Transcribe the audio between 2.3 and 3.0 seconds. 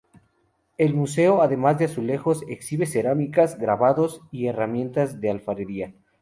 exhibe